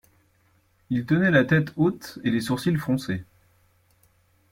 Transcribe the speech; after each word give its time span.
Il 0.89 1.05
tenait 1.05 1.29
la 1.29 1.45
tête 1.45 1.73
haute 1.75 2.17
et 2.23 2.31
les 2.31 2.41
sourcils 2.41 2.75
froncés. 2.75 3.23